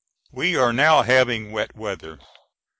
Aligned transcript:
We 0.31 0.55
are 0.55 0.73
now 0.73 1.03
having 1.03 1.51
wet 1.51 1.75
weather. 1.75 2.17